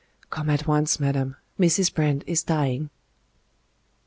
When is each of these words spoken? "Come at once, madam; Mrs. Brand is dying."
"Come 0.31 0.49
at 0.49 0.65
once, 0.65 0.99
madam; 0.99 1.35
Mrs. 1.59 1.93
Brand 1.93 2.23
is 2.25 2.41
dying." 2.41 2.89